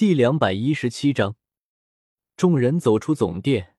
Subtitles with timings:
[0.00, 1.36] 第两百一十七章，
[2.34, 3.74] 众人走出总殿，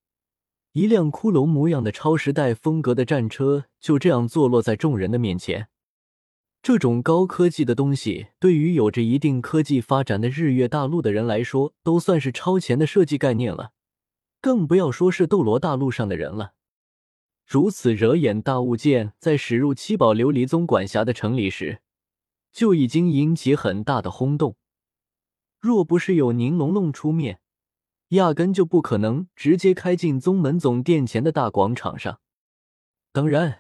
[0.74, 5.70] 一辆骷髅模样的超时代风格的战车就这样坐落在众人的面前。
[6.62, 13.72] 这种高科技的东西，对于有着一定科技发展的日月大陆的人来说，都算是超前的设计概念了。
[14.40, 16.54] 更不要说是斗罗大陆上的人了。
[17.48, 21.82] 如此惹眼大物件，在驶入七宝琉璃宗管辖的城里时，
[22.52, 24.56] 就已经引起很大的轰动。
[25.62, 27.40] 若不是有宁龙龙出面，
[28.10, 32.20] 压根就不可能直接开进宗门总殿前的大广场上。
[33.14, 33.60] 当然。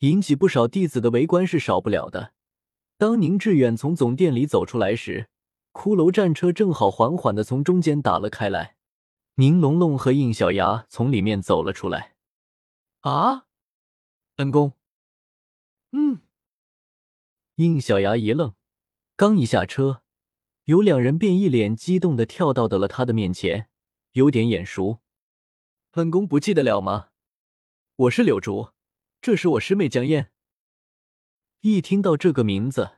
[0.00, 2.34] 引起不少弟子的围观是少不了的。
[2.98, 5.30] 当宁致远从总殿里走出来时，
[5.72, 8.76] 骷髅战车正好缓缓的从中间打了开来，
[9.36, 12.16] 宁龙龙和应小牙从里面走了出来。
[13.00, 13.46] 啊，
[14.36, 14.74] 恩公。
[15.92, 16.20] 嗯。
[17.54, 18.52] 应小牙一愣，
[19.16, 20.02] 刚一下车，
[20.64, 23.68] 有两人便一脸激动的跳到了他的面前，
[24.12, 25.00] 有点眼熟。
[25.90, 27.08] 本宫不记得了吗？
[27.96, 28.70] 我是柳竹。
[29.20, 30.32] 这是我师妹江燕。
[31.60, 32.92] 一听到这个名字，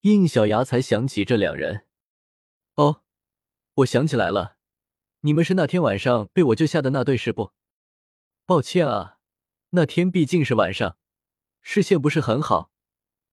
[0.00, 1.86] 应小牙才想起这两人。
[2.74, 3.02] 哦，
[3.74, 4.56] 我想起来了，
[5.20, 7.52] 你们是那天晚上被我救下的那对是不？
[8.44, 9.18] 抱歉啊，
[9.70, 10.96] 那天毕竟是晚上，
[11.62, 12.72] 视线不是很好，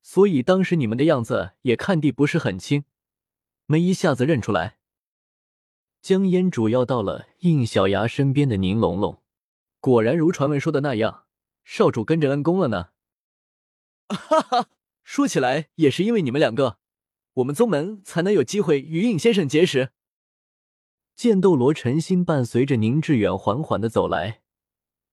[0.03, 2.85] 所以当时你们的样子也看地不是很清，
[3.65, 4.77] 没一下子认出来。
[6.01, 9.21] 江烟主要到了应小牙身边的宁龙龙，
[9.79, 11.25] 果然如传闻说的那样。
[11.63, 12.89] 少主跟着恩公了呢，
[14.07, 14.69] 哈哈，
[15.03, 16.77] 说起来也是因为你们两个，
[17.33, 19.89] 我们宗门才能有机会与应先生结识。
[21.15, 24.43] 剑斗罗陈心伴随着宁致远缓缓的走来，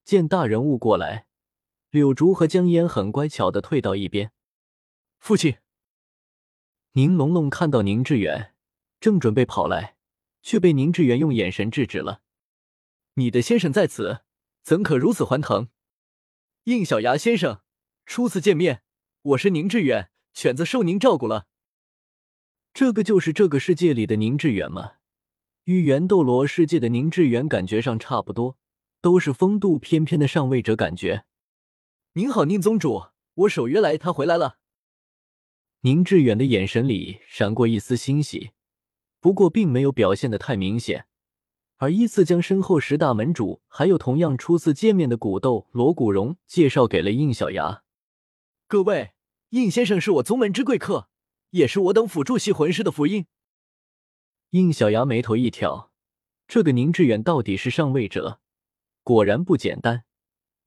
[0.05, 1.27] 见大人物过来，
[1.89, 4.33] 柳竹和江烟很乖巧的退到一边。
[5.19, 5.57] 父亲，
[6.95, 8.53] 宁龙龙看到宁致远，
[9.01, 9.97] 正准备跑来，
[10.43, 12.21] 却被宁致远用眼神制止了。
[13.15, 14.21] 你的先生在此，
[14.63, 15.69] 怎可如此欢腾？
[16.65, 17.63] 应小牙先生，
[18.05, 18.83] 初次见面，
[19.23, 21.47] 我是宁致远，犬子受您照顾了。
[22.75, 24.97] 这个就是这个世界里的宁致远吗？
[25.65, 28.59] 与原斗罗世界的宁致远感觉上差不多，
[29.01, 31.25] 都是风度翩翩的上位者感觉。
[32.13, 34.59] 您好，宁宗主，我守约来他回来了。
[35.85, 38.53] 宁致远的眼神里闪过一丝欣喜，
[39.19, 41.07] 不过并没有表现的太明显。
[41.79, 47.83] 而依次将身后十大门主，还有同样初次见面的古斗罗古荣介绍给了应小牙。
[48.69, 49.15] 各位，
[49.49, 51.09] 应先生是我宗门之贵客，
[51.51, 53.27] 也是我等辅助系魂师的福音。
[54.51, 55.91] 应小牙眉头一挑，
[56.47, 58.39] 这个宁致远到底是上位者，
[59.03, 60.05] 果然不简单，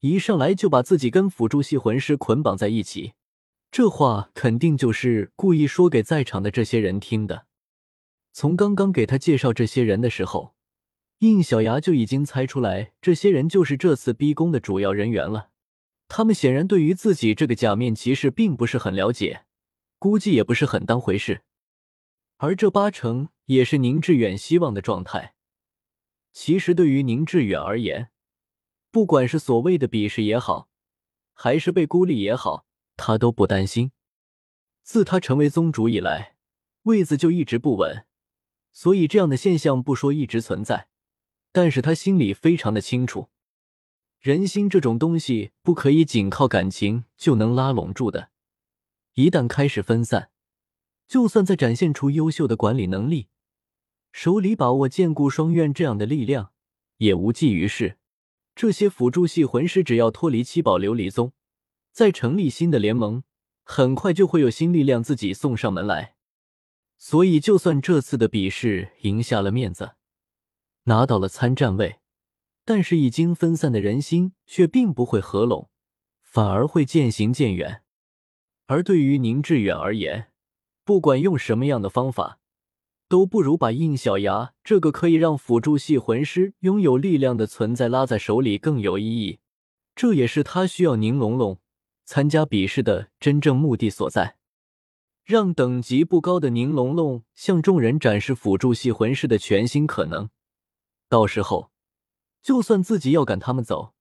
[0.02, 3.14] 一上来就把自己跟辅助系魂师捆绑在一起，
[3.76, 7.46] 这话肯定就是故意说给在场的这些人听的。
[8.32, 10.56] 从刚刚给他介绍这些人的时候。
[11.18, 15.50] 应小牙就已经猜出来，这些人就是这次逼宫的主要人员了。
[16.08, 19.44] 他们显然对于自己这个假面骑士并不是很了解，
[20.00, 21.42] 估计也不是很当回事。
[22.38, 25.36] 而这八成也是宁致远希望的状态。
[26.32, 28.10] 其实对于宁致远而言，
[28.90, 30.70] 不管是所谓的鄙视也好，
[31.34, 32.65] 还是被孤立也好，
[32.98, 33.92] 他都不担心。
[34.84, 36.36] 自他成为宗主以来，
[36.84, 38.06] 位子就一直不稳，
[38.72, 40.88] 所以这样的现象不说一直存在。
[41.52, 43.30] 但是他心里非常的清楚，
[44.20, 48.30] 人心这种东西不可以仅靠感情就能拉拢住的，
[49.14, 50.30] 一旦开始分散，
[51.08, 53.30] 就算再展现出优秀的管理能力，
[54.12, 56.52] 手里把握剑固双院这样的力量，
[56.98, 57.98] 也无济于事。
[58.54, 61.32] 这些辅助系魂师只要脱离七宝琉璃宗，
[61.96, 63.24] 再成立新的联盟，
[63.64, 66.18] 很快就会有新力量自己送上门来。
[66.98, 69.92] 所以，就算这次的比试赢下了面子。
[70.84, 72.00] 拿到了参战位，
[72.66, 75.70] 但是已经分散的人心却并不会合拢，
[76.22, 77.84] 反而会渐行渐远。
[78.66, 80.34] 而对于宁致远而言，
[80.84, 82.40] 不管用什么样的方法，
[83.08, 89.40] 都不如把应小牙这个可以让辅助系魂师拥有力量的存在拉在手里更有意义。
[89.96, 91.58] 这也是他需要宁龙龙
[92.06, 94.38] 参加比试的真正目的所在，
[95.24, 100.30] 让等级不高的宁龙龙向众人展示辅助系魂师的全新可能。
[101.10, 101.72] 到时候，
[102.42, 103.94] 就算自己要赶他们走，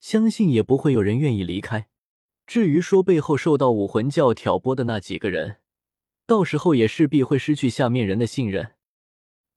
[0.00, 1.88] 相信也不会有人愿意离开。
[2.46, 5.58] 至于说背后受到武魂教挑拨的那几个人，
[6.26, 8.72] 到时候也势必会失去下面人的信任。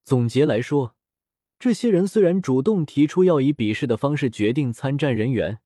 [0.04, 0.96] 总结来说，
[1.58, 5.60] 这些人虽然主动提出要以比试的方式决定参战人员，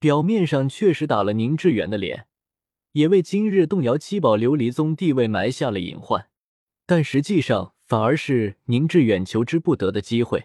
[0.00, 2.26] 表面上确实打了宁致远的脸，
[2.92, 6.28] 也为今日动摇七宝琉璃宗地位埋下了隐患，
[6.84, 7.74] 但实际上。
[7.90, 10.44] 反而是宁致远求之不得的机会。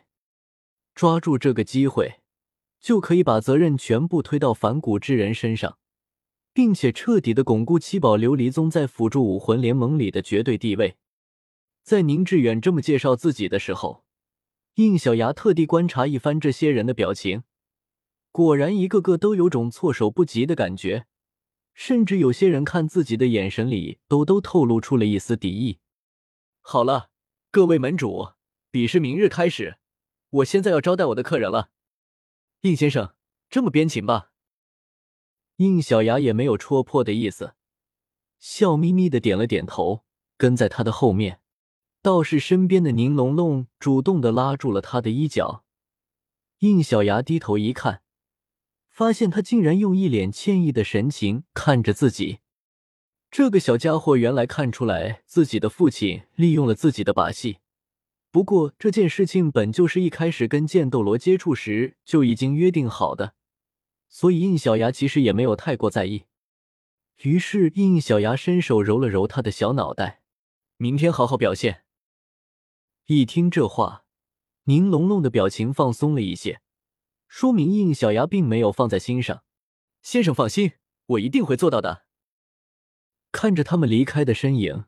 [0.96, 2.22] 抓住这个机会，
[2.82, 5.78] 就可以把责任全部推到反骨之人身上，
[6.56, 10.96] 并且彻底的巩固七宝琉璃宗在辅助武魂联盟里的绝对地位。
[11.84, 14.04] 在宁致远这么介绍自己的时候，
[14.74, 17.44] 应小牙特地观察一番这些人的表情，
[18.36, 21.08] 果然一个个都有种措手不及的感觉，
[21.74, 25.80] 甚至有些人看自己的眼神里都都透露出了一丝敌意。
[26.60, 27.10] 好了，
[27.50, 28.34] 各位门主，
[28.70, 29.78] 比试明日开始。
[30.32, 31.70] 我现在要招待我的客人了，
[32.60, 33.16] 应先生，
[33.50, 34.32] 这么边请吧。
[35.56, 37.54] 应小牙也没有戳破的意思，
[38.38, 40.04] 笑眯眯的点了点头，
[40.36, 41.40] 跟在他的后面。
[42.02, 45.64] 倒是身边的宁龙龙主动的拉住了他的衣角。
[46.60, 48.02] 应小牙低头一看，
[48.96, 52.40] 发现他竟然用一脸歉意的神情看着自己。
[53.30, 57.58] 这个小家伙原来看出来自己的父亲利用了自己的把戏。
[58.32, 63.34] 不过这件事情本就是一开始跟剑斗罗接触时就已经约定好的，
[64.08, 66.24] 所以应小牙其实也没有太过在意。
[67.24, 70.22] 于是应小牙伸手揉了揉他的小脑袋，
[70.78, 71.84] 明天好好表现。
[73.08, 74.06] 一听这话，
[74.64, 76.62] 宁龙龙的表情放松了一些，
[77.38, 79.44] 说明应小牙并没有放在心上。
[80.02, 80.72] 先生放心，
[81.06, 82.06] 我一定会做到的。
[83.34, 84.86] 看着他们离开的身影。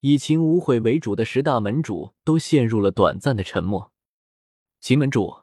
[0.00, 3.92] 以秦无悔为主的十大门主都陷入了短暂的沉默。
[4.80, 5.42] 秦门主，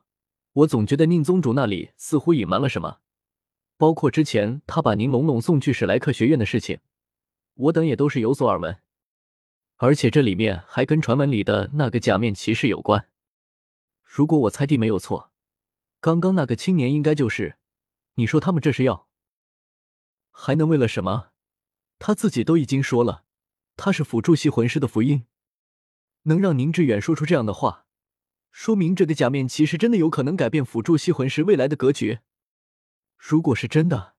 [0.51, 2.99] 我总觉得宁宗主那里似乎隐瞒了什么，
[3.77, 6.79] 包括之前他把宁龙龙送去史莱克学院的事情，
[7.53, 8.77] 我等也都是有所耳闻。
[9.77, 13.07] 而且这里面还跟传闻里的那个假面骑士有关。
[14.03, 15.31] 如果我猜地没有错，
[16.05, 17.57] 刚刚那个青年应该就是。
[18.13, 19.07] 你说他们这是要？
[20.29, 21.29] 还能为了什么？
[21.97, 23.25] 他自己都已经说了。
[23.75, 25.25] 他是辅助系魂师的福音，
[26.25, 27.87] 能让宁致远说出这样的话，
[28.51, 32.19] 说明这个假面骑士真的有可能改变辅助系魂师未来的格局。
[33.17, 34.13] 如果是真的，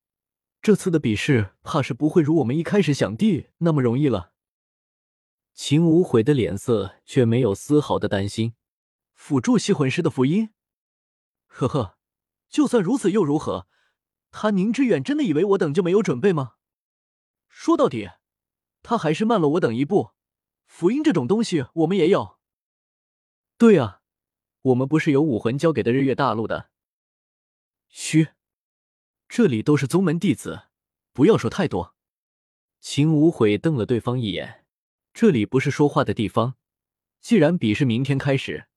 [0.60, 4.32] 这次的比试怕是不会如我们一开始想的那么容易了。
[5.54, 8.54] 秦无悔的脸色却没有丝毫的担心。
[9.14, 10.50] 辅助系魂师的福音？
[11.58, 11.96] 呵呵，
[12.50, 13.66] 就算如此又如何？
[14.30, 16.56] 他宁致远真的以为我等就没有准备吗？
[17.48, 18.10] 说到底。
[18.82, 20.10] 他还是慢了我等一步，
[20.66, 22.38] 福音这种东西我们也有。
[23.56, 24.02] 对啊，
[24.60, 26.70] 我们不是有武魂交给的日月大陆的。
[27.88, 28.28] 嘘，
[29.26, 30.64] 这里都是宗门弟子，
[31.14, 31.96] 不要说太多。
[32.80, 34.66] 秦无悔瞪了对方一眼，
[35.14, 36.56] 这里不是说话的地方。
[37.20, 38.68] 既然比试明天开始，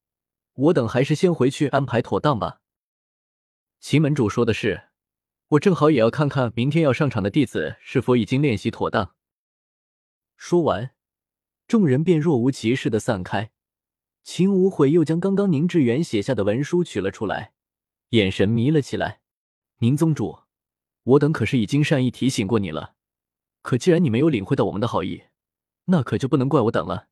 [0.53, 2.58] 我等还是先回去安排妥当吧。
[3.79, 4.89] 秦门主说的是，
[5.47, 9.15] 我正好也要看看明天要上场的弟子是否已经练习妥当。
[10.35, 10.91] 说完，
[11.65, 13.51] 众人便若无其事的散开。
[14.21, 17.53] 秦无悔又将刚刚宁致远写下的文书取了出来，
[18.09, 19.21] 眼神迷了起来。
[19.77, 20.39] 宁宗主，
[21.03, 22.95] 我等可是已经善意提醒过你了，
[23.61, 25.23] 可既然你没有领会到我们的好意，
[25.85, 27.07] 那可就不能怪我等了。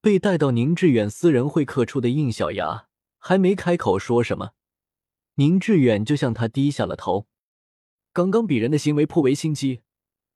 [0.00, 2.88] 被带到宁致远私人会客处的应小牙
[3.18, 4.50] 还没开口说什么，
[5.36, 7.26] 宁致远就向他低下了头。
[8.12, 9.82] 刚刚鄙人的行为颇为心机。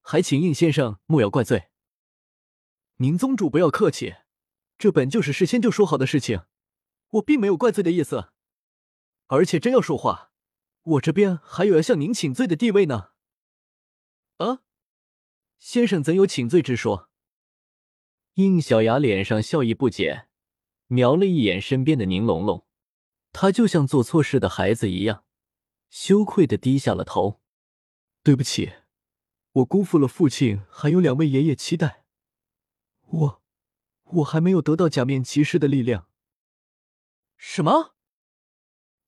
[0.02, 1.69] 还请应先生莫要怪罪。
[2.97, 4.17] 宁宗主不要客气，
[4.79, 6.47] 这本就是事先就说好的事情，
[7.11, 8.32] 我并没有怪罪的意思。
[9.27, 10.32] 而且真要说话，
[10.82, 13.10] 我这边还有要向您请罪的地位呢。
[14.39, 14.63] 啊，
[15.58, 17.10] 先生怎有请罪之说？
[18.34, 20.29] 应小牙脸上笑意不减，
[20.86, 22.67] 瞄了一眼身边的宁龙龙，
[23.32, 25.25] 他就像做错事的孩子一样，
[25.89, 27.41] 羞愧的低下了头。
[28.22, 28.72] 对不起。
[29.53, 32.05] 我辜负了父亲，还有两位爷爷期待。
[33.06, 33.43] 我，
[34.05, 36.06] 我还没有得到假面骑士的力量。
[37.37, 37.96] 什么？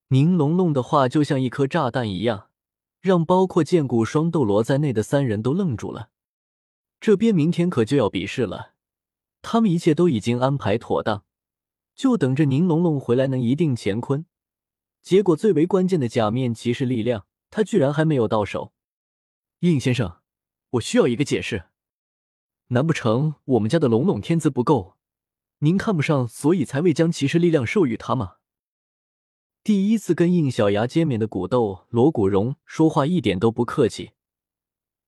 [0.08, 2.50] 宁龙龙的话就像一颗炸弹一样，
[3.00, 6.10] 让包括剑骨双斗罗在内的三人都愣住了。
[6.98, 8.74] 这边明天可就要比试了，
[9.42, 11.24] 他们一切都已经安排妥当，
[11.94, 14.26] 就等着宁龙龙回来能一定乾坤。
[15.00, 18.72] 结果最为关键的假面骑士力量，他居然还没有到手。
[19.60, 20.18] 应先生。
[20.72, 21.64] 我需要一个解释，
[22.68, 24.96] 难不成我们家的龙龙天资不够，
[25.58, 28.36] 您看不上，所以才未将骑士力量授予他吗？
[29.62, 34.12] 第一次跟应小牙见面的古斗罗古荣说话一点都不客气，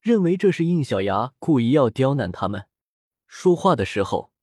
[0.02, 2.66] 认为这是应小牙故意要刁难他们。
[3.26, 4.33] 说话的时候，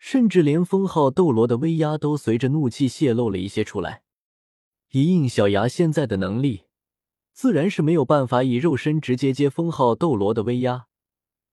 [0.00, 4.02] 甚至连封号斗罗的威压都随着怒气泄露了一些出来。
[4.90, 6.64] 以应小牙现在的能力。
[7.32, 10.86] 自然是没有办法以肉身直接接封号斗罗的威压，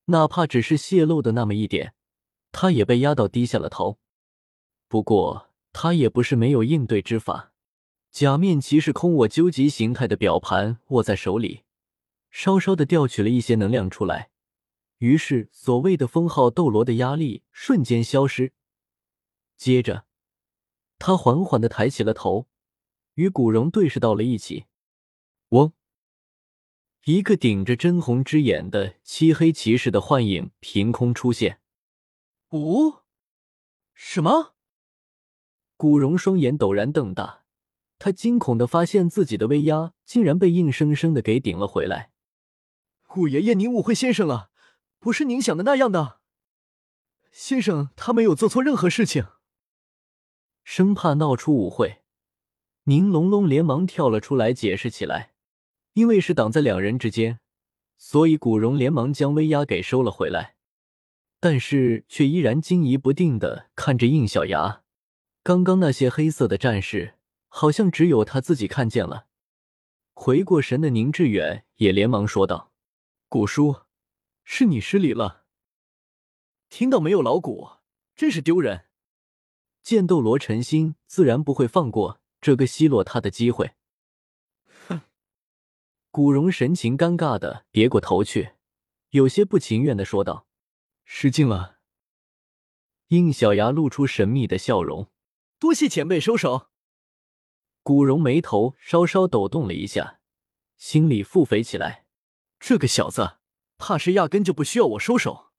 [0.05, 1.93] 哪怕只是泄露的那么一点，
[2.51, 3.99] 他也被压到低下了头。
[4.87, 7.51] 不过他也不是没有应对之法。
[8.11, 11.63] 假面骑士空我究极形态的表盘握在手里，
[12.31, 14.29] 稍稍的调取了一些能量出来，
[14.97, 18.53] 于是所谓的封号斗罗的压力瞬间消失。
[19.55, 20.05] 接着，
[20.99, 22.47] 他缓缓的抬起了头，
[23.15, 24.65] 与古荣对视到了一起。
[25.49, 25.73] 嗡！
[27.05, 31.61] 一个顶着真红之眼的漆黑骑士的幻影凭空出现。
[32.49, 33.03] 哦，
[33.93, 34.55] 什么？
[35.77, 37.45] 古荣双眼陡然瞪大，
[37.97, 42.11] 他惊恐的发现自己的威压竟然被硬生生的给顶了回来。
[43.07, 44.51] 古爷爷，您误会先生了，
[45.07, 46.19] 不是您想的那样的。
[47.31, 49.27] 先生他没有做错任何事情。
[50.65, 52.01] 生怕闹出误会，
[52.83, 55.31] 宁龙龙连忙跳了出来解释起来。
[55.93, 57.39] 因为是挡在两人之间，
[57.97, 60.57] 所以古荣连忙将威压给收了回来，
[61.39, 64.83] 但是却依然惊疑不定的看着应小牙。
[65.41, 67.13] 刚刚那些黑色的战士，
[67.47, 69.27] 好像只有他自己看见了。
[70.13, 72.73] 回过神的宁致远也连忙说道
[73.29, 73.77] ：“古叔，
[74.49, 75.43] 是你失礼了。
[76.69, 77.67] 听到没有，老古，
[78.15, 78.85] 真是丢人。”
[79.83, 83.73] 剑斗罗陈心自然不会放过这个奚落他的机会。
[84.87, 85.01] 哼
[86.11, 88.53] 古荣神情尴尬的别过头去，
[89.09, 90.47] 有些不情愿的说道
[91.03, 91.79] ：“失敬了。”
[93.09, 95.11] 应小牙露出神秘的笑容
[95.59, 96.69] ：“多谢前辈收手。”
[97.83, 100.21] 古荣眉头稍稍抖动了一下，
[100.77, 102.05] 心里腹诽起来
[102.59, 103.37] ：“这个小子，
[103.77, 105.51] 怕是压根就不需要我收手。”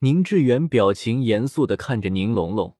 [0.00, 2.76] 宁致远表情严肃的看着宁龙龙：“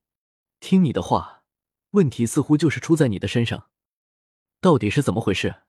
[0.61, 1.43] 听你的话，
[1.91, 3.71] 问题似乎就是出在你的身上，
[4.61, 5.63] 到底是怎么回事？”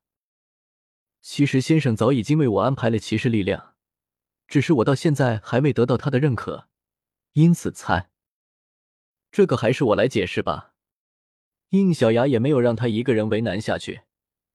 [1.22, 3.75] 其实先生早已经为我安排了骑士力量，
[4.48, 6.70] 只是我到现在还未得到他的认可，
[7.34, 8.10] 因此才……
[9.32, 10.74] 这个还是我来解释吧。
[11.70, 14.01] 应小牙也没有让他一个人为难下去，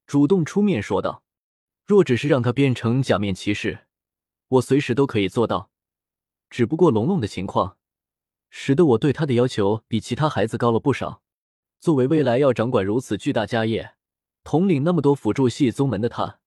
[0.07, 1.23] 主动出面说道
[1.85, 3.84] ：“若只是让他变成假面骑士，
[4.47, 5.69] 我随时都可以做到。
[6.49, 7.77] 只不过龙龙的情况，
[8.49, 11.21] 使得我对他的要求比其他孩子高了不少。
[11.79, 13.95] 作为未来要掌管如此巨大家业、
[14.43, 16.39] 统领那么多辅助系宗门的他。”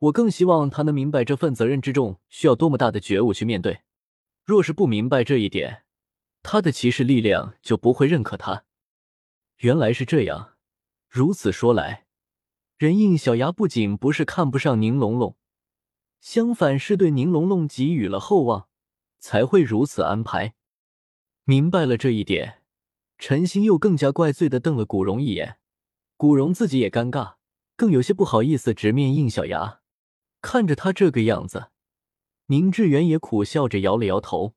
[0.00, 3.82] 我更希望他能明白这份责任之重需要多么大的觉悟去面对。
[4.44, 5.84] 若是不明白这一点，
[6.42, 8.64] 他的骑士力量就不会认可他。
[9.58, 10.56] 原来是这样，
[11.08, 12.06] 如此说来，
[12.76, 15.38] 人应小牙不仅不是看不上宁龙龙，
[16.24, 18.66] 相反是对宁龙龙给予了厚望，
[19.18, 20.54] 才会如此安排。
[21.44, 22.62] 明白了这一点，
[23.18, 25.58] 陈星又更加怪罪的瞪了古荣一眼，
[26.16, 27.34] 古荣自己也尴尬，
[27.76, 29.82] 更有些不好意思直面应小牙。
[30.40, 31.66] 看着他这个样子，
[32.46, 34.54] 宁致远也苦笑着摇了摇头。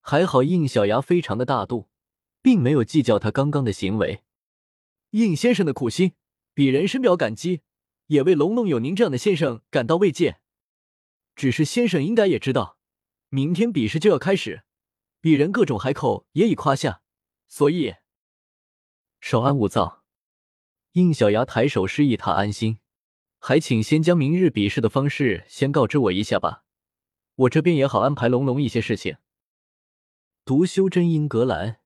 [0.00, 1.88] 还好应小牙非常的大度，
[2.40, 4.22] 并没有计较他刚刚的行为。
[5.10, 6.12] 应先生的苦心，
[6.54, 7.62] 鄙人深表感激，
[8.06, 10.38] 也为龙龙有您这样的先生感到慰藉。
[11.38, 12.78] 只是先生应该也知道，
[13.28, 14.64] 明天比试就要开始，
[15.22, 17.00] 鄙人各种海口也已夸下，
[17.46, 17.94] 所以
[19.20, 20.02] 稍安勿躁。
[20.94, 22.80] 应小牙抬手示意他安心。
[23.38, 26.64] 还请先将明日比试的方式先告知我一下吧，
[27.36, 29.18] 我这边也好安排龙龙一些事情。
[30.44, 31.76] 读修真英格兰，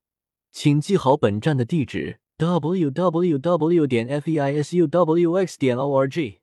[0.51, 3.85] 请记好本站的地址：w w w.
[3.85, 5.59] 点 f e i s u w x.
[5.59, 6.42] 点 o r g。